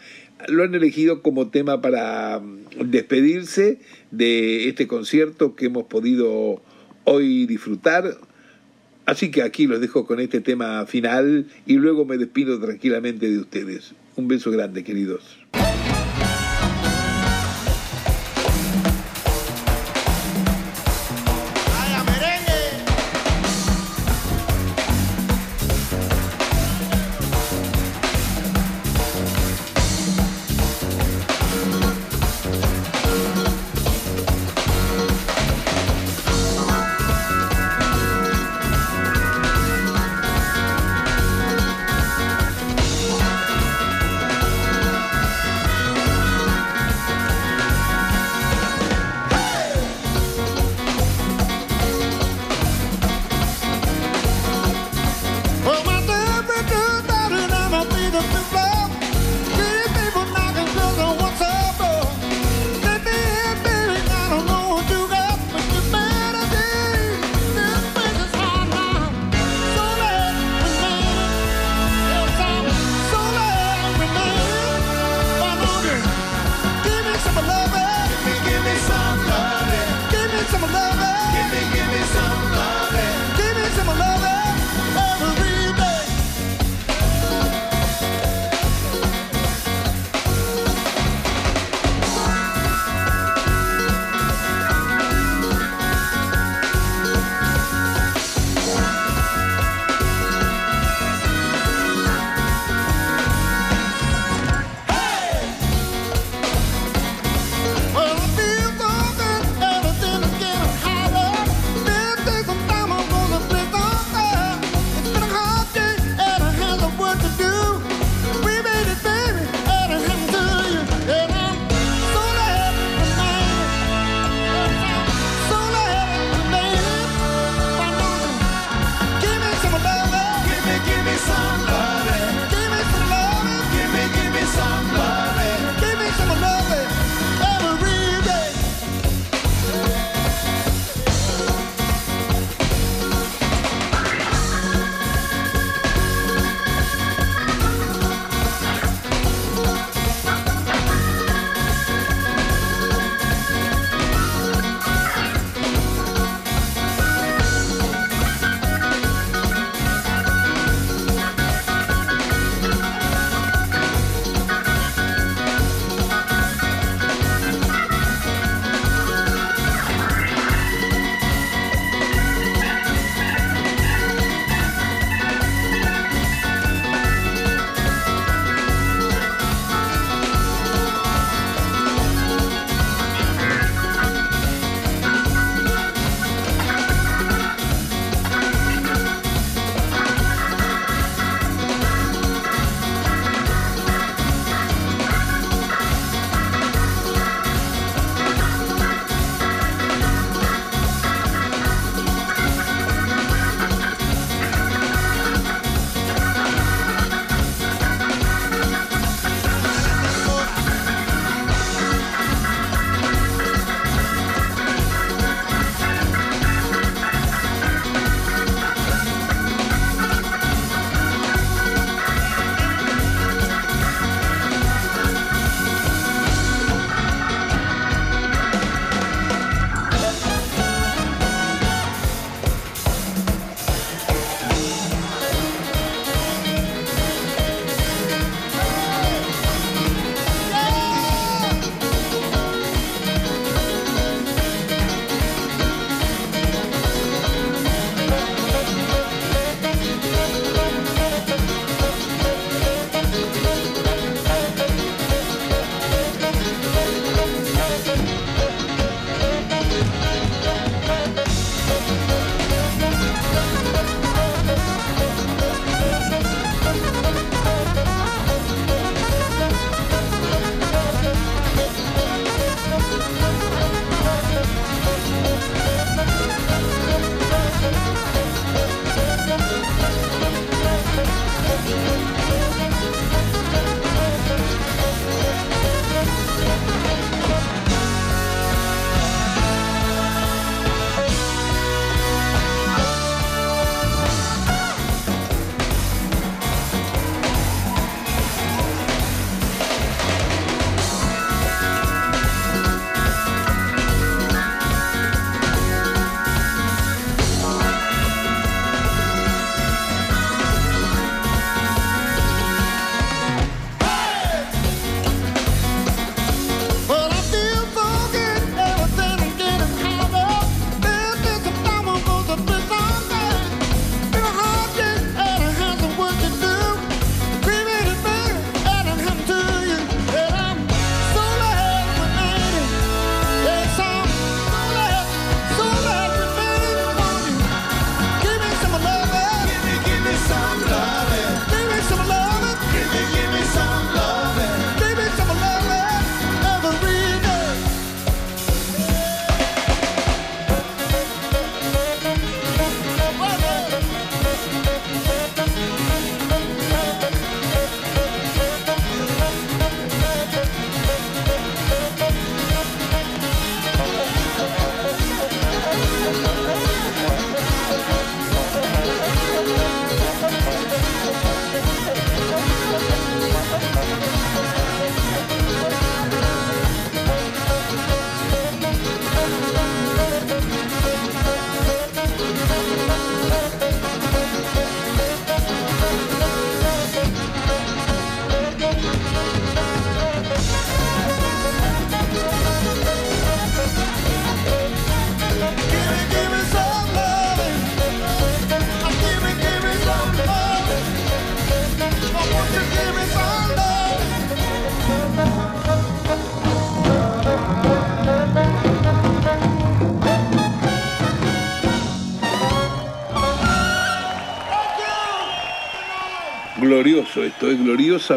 lo 0.48 0.64
han 0.64 0.74
elegido 0.74 1.22
como 1.22 1.48
tema 1.48 1.80
para 1.80 2.40
mm, 2.40 2.90
despedirse 2.90 3.78
de 4.10 4.68
este 4.68 4.86
concierto 4.86 5.54
que 5.54 5.66
hemos 5.66 5.84
podido 5.84 6.60
hoy 7.04 7.46
disfrutar. 7.46 8.18
Así 9.06 9.30
que 9.30 9.42
aquí 9.42 9.66
los 9.66 9.80
dejo 9.80 10.06
con 10.06 10.20
este 10.20 10.40
tema 10.40 10.84
final 10.86 11.46
y 11.66 11.74
luego 11.74 12.04
me 12.04 12.18
despido 12.18 12.60
tranquilamente 12.60 13.30
de 13.30 13.38
ustedes. 13.38 13.94
Un 14.16 14.28
beso 14.28 14.50
grande, 14.50 14.84
queridos. 14.84 15.37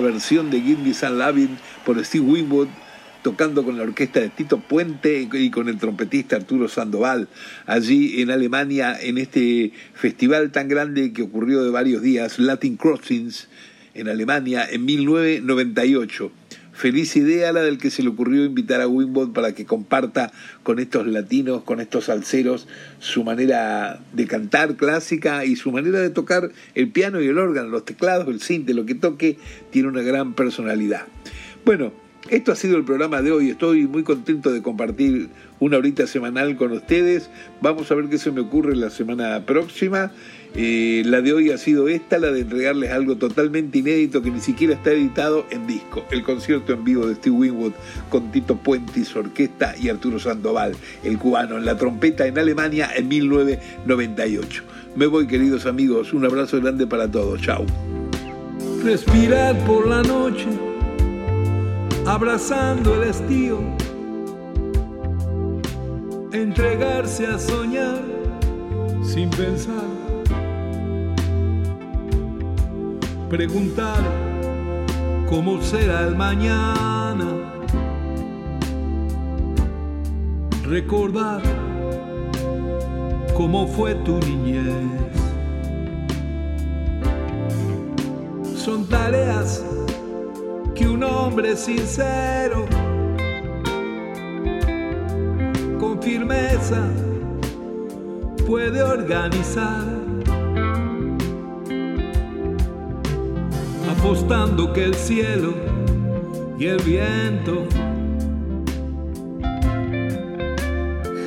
Versión 0.02 0.50
de 0.52 0.62
Give 0.62 0.94
San 0.94 1.18
Lavin 1.18 1.58
por 1.86 2.04
Steve 2.04 2.26
Winwood 2.26 2.68
tocando 3.22 3.64
con 3.64 3.78
la 3.78 3.84
orquesta 3.84 4.20
de 4.20 4.30
Tito 4.30 4.60
Puente 4.60 5.28
y 5.32 5.52
con 5.52 5.70
el 5.70 5.78
trompetista 5.78 6.38
Arturo 6.38 6.68
Sandoval, 6.68 7.28
allí 7.66 8.22
en 8.22 8.32
Alemania, 8.32 8.98
en 9.00 9.18
este 9.18 9.72
festival 9.94 10.52
tan 10.52 10.68
grande 10.68 11.14
que 11.14 11.22
ocurrió 11.22 11.64
de 11.64 11.70
varios 11.70 12.02
días, 12.02 12.40
Latin 12.40 12.78
Crossings, 12.78 13.48
en 13.94 14.10
Alemania, 14.10 14.68
en 14.70 14.86
1998. 14.86 16.32
Feliz 16.74 17.16
idea 17.16 17.52
la 17.52 17.62
del 17.62 17.78
que 17.78 17.92
se 17.92 18.02
le 18.02 18.10
ocurrió 18.10 18.46
invitar 18.46 18.82
a 18.82 18.88
Wimbledon 18.88 19.34
para 19.34 19.54
que 19.54 19.66
comparta 19.66 20.32
con 20.64 20.80
estos 20.80 21.06
latinos, 21.06 21.64
con 21.64 21.80
estos 21.80 22.06
salseros, 22.06 22.68
su 23.00 23.24
manera 23.24 24.00
de 24.14 24.28
cantar 24.28 24.76
clásica 24.76 25.46
y 25.46 25.56
su 25.56 25.72
manera 25.72 26.00
de 26.00 26.10
tocar 26.10 26.52
el 26.76 26.90
piano 26.90 27.22
y 27.22 27.28
el 27.28 27.38
órgano, 27.38 27.70
los 27.70 27.86
teclados, 27.86 28.28
el 28.28 28.42
cinte, 28.42 28.74
lo 28.74 28.86
que 28.86 28.96
toque, 28.96 29.38
tiene 29.70 29.90
una 29.90 30.02
gran 30.02 30.34
personalidad. 30.34 31.08
Bueno, 31.66 31.92
esto 32.30 32.52
ha 32.52 32.56
sido 32.56 32.78
el 32.78 32.86
programa 32.86 33.22
de 33.22 33.32
hoy. 33.32 33.50
Estoy 33.50 33.88
muy 33.88 34.04
contento 34.04 34.52
de 34.52 34.62
compartir 34.62 35.30
una 35.60 35.78
horita 35.78 36.08
semanal 36.08 36.56
con 36.56 36.72
ustedes. 36.72 37.30
Vamos 37.62 37.92
a 37.92 37.96
ver 37.96 38.10
qué 38.10 38.18
se 38.18 38.32
me 38.32 38.42
ocurre 38.42 38.76
la 38.76 38.90
semana 38.90 39.46
próxima. 39.46 40.12
Eh, 40.56 41.04
la 41.06 41.22
de 41.22 41.34
hoy 41.34 41.52
ha 41.52 41.58
sido 41.58 41.88
esta, 41.88 42.20
la 42.20 42.32
de 42.32 42.42
entregarles 42.42 42.92
algo 42.92 43.16
totalmente 43.16 43.78
inédito 43.78 44.22
que 44.22 44.32
ni 44.32 44.42
siquiera 44.42 44.74
está 44.74 44.92
editado 44.92 45.46
en 45.50 45.66
disco. 45.66 46.06
El 46.12 46.24
concierto 46.24 46.74
en 46.74 46.84
vivo 46.84 47.06
de 47.06 47.16
Steve 47.16 47.36
Winwood 47.36 47.74
con 48.10 48.32
Tito 48.32 48.56
Puentis, 48.58 49.16
orquesta 49.16 49.76
y 49.78 49.90
Arturo 49.90 50.20
Sandoval, 50.20 50.74
el 51.04 51.18
cubano, 51.18 51.58
en 51.58 51.66
la 51.66 51.78
trompeta 51.78 52.28
en 52.28 52.38
Alemania 52.38 52.90
en 52.96 53.08
1998. 53.08 54.64
Me 54.96 55.08
voy, 55.08 55.28
queridos 55.28 55.66
amigos. 55.66 56.12
Un 56.12 56.26
abrazo 56.26 56.60
grande 56.60 56.86
para 56.86 57.10
todos. 57.10 57.42
Chao. 57.42 57.66
Respirar 58.84 59.58
por 59.66 59.88
la 59.88 60.02
noche 60.04 60.48
abrazando 62.06 62.96
el 62.96 63.10
estío, 63.10 63.60
entregarse 66.32 67.28
a 67.28 67.38
soñar 67.38 68.02
sin 69.04 69.30
pensar, 69.30 69.84
preguntar 73.32 74.04
cómo 75.30 75.62
será 75.62 76.02
el 76.02 76.18
mañana, 76.18 77.28
recordar 80.66 81.42
cómo 83.34 83.68
fue 83.68 83.96
tu 84.04 84.20
niñez. 84.20 84.76
Son 88.54 88.86
tareas 88.90 89.64
que 90.76 90.86
un 90.90 91.02
hombre 91.02 91.56
sincero, 91.56 92.66
con 95.80 96.02
firmeza, 96.02 96.84
puede 98.46 98.84
organizar, 98.84 99.86
apostando 104.02 104.74
que 104.74 104.84
el 104.84 104.96
cielo 104.96 105.54
y 106.58 106.66
el 106.66 106.82
viento 106.82 107.68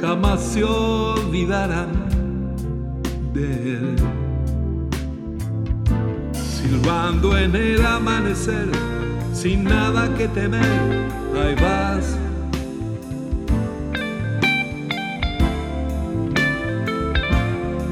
jamás 0.00 0.40
se 0.42 0.64
olvidarán 0.64 1.92
de 3.32 3.74
él. 3.74 3.96
Silbando 6.32 7.38
en 7.38 7.54
el 7.54 7.86
amanecer 7.86 8.68
sin 9.32 9.62
nada 9.62 10.12
que 10.16 10.26
temer, 10.26 11.08
ahí 11.40 11.54
vas. 11.54 12.18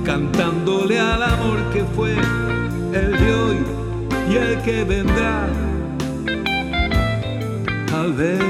Cantándole 0.05 0.99
al 0.99 1.23
amor 1.23 1.62
y 4.33 4.37
el 4.37 4.63
que 4.63 4.85
vendrá, 4.85 5.47
tal 7.91 8.13
vez. 8.15 8.41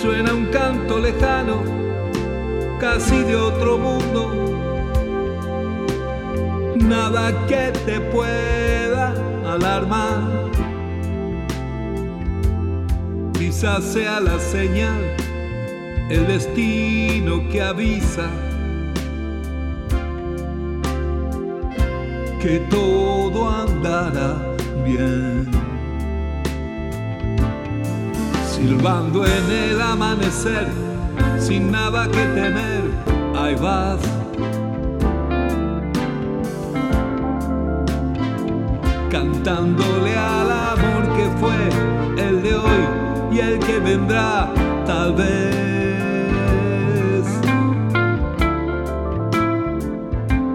Suena 0.00 0.32
un 0.32 0.46
canto 0.46 0.98
lejano, 1.00 1.62
casi 2.78 3.16
de 3.24 3.34
otro 3.34 3.78
mundo 3.78 4.22
nada 6.76 7.46
que 7.46 7.72
te 7.84 8.00
pueda 8.00 9.14
alarmar. 9.44 10.50
Quizás 13.38 13.82
sea 13.84 14.20
la 14.20 14.38
señal, 14.38 15.02
el 16.10 16.26
destino 16.28 17.48
que 17.48 17.60
avisa 17.60 18.30
que 22.42 22.58
todo 22.68 23.48
andará 23.48 24.34
bien. 24.84 25.48
Silbando 28.44 29.24
en 29.24 29.50
el 29.50 29.80
amanecer, 29.80 30.66
sin 31.38 31.70
nada 31.70 32.08
que 32.08 32.24
temer, 32.34 32.82
ahí 33.36 33.54
vas 33.54 34.00
cantándole 39.08 40.16
al 40.16 40.50
amor 40.50 41.02
que 41.16 41.26
fue 41.38 41.60
el 42.26 42.42
de 42.42 42.54
hoy 42.56 42.82
y 43.30 43.38
el 43.38 43.58
que 43.60 43.78
vendrá 43.78 44.52
tal 44.84 45.12
vez. 45.14 45.52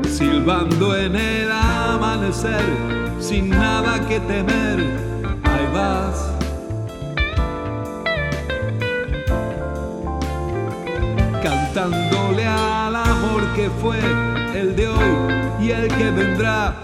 Silbando 0.10 0.98
en 0.98 1.16
el 1.16 1.58
amanecer, 2.28 2.62
sin 3.20 3.50
nada 3.50 4.00
que 4.08 4.20
temer, 4.20 4.80
ahí 5.44 5.68
vas. 5.74 6.34
Cantándole 11.42 12.46
al 12.46 12.96
amor 12.96 13.44
que 13.56 13.70
fue 13.82 14.00
el 14.54 14.76
de 14.76 14.88
hoy 14.88 15.62
y 15.62 15.72
el 15.72 15.88
que 15.88 16.12
vendrá 16.12 16.76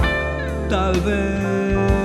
tal 0.69 0.99
vez. 1.01 2.02